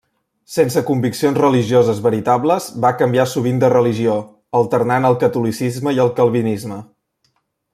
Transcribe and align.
Sense 0.51 0.81
conviccions 0.85 1.37
religioses 1.41 1.99
veritables 2.05 2.69
va 2.85 2.91
canviar 3.01 3.27
sovint 3.33 3.61
de 3.65 3.69
religió, 3.75 4.15
alternant 4.61 5.07
el 5.11 5.19
catolicisme 5.25 5.95
i 5.99 6.03
el 6.07 6.11
calvinisme. 6.23 6.81